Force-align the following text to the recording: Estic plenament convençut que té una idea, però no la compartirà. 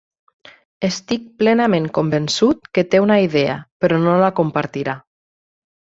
Estic 0.87 1.27
plenament 1.41 1.85
convençut 1.99 2.71
que 2.77 2.87
té 2.95 3.03
una 3.07 3.19
idea, 3.27 3.61
però 3.85 4.01
no 4.07 4.17
la 4.25 4.35
compartirà. 4.41 5.01